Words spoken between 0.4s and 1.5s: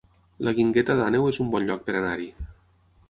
La Guingueta d'Àneu es